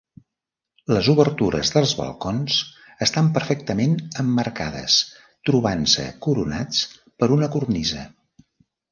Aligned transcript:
Les 0.91 1.07
obertures 1.11 1.69
dels 1.73 1.91
balcons 1.97 2.55
estan 3.05 3.27
perfectament 3.35 3.93
emmarcades, 4.23 4.95
trobant-se 5.49 6.07
coronats 6.29 6.81
per 7.21 7.29
una 7.37 7.51
cornisa. 7.57 8.07